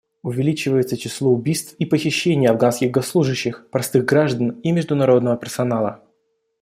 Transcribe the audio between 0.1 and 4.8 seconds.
Увеличивается число убийств и похищений афганских госслужащих, простых граждан и